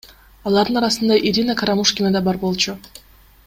[0.51, 2.79] Алардын арасында Ирина Карамушкина да бар болчу.